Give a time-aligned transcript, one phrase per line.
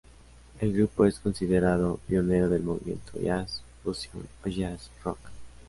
[0.61, 5.19] El grupo es considerado pionero del movimiento jazz fusión o Jazz Rock.